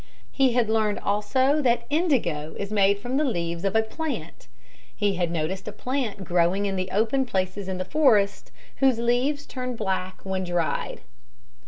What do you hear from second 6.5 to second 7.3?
in the open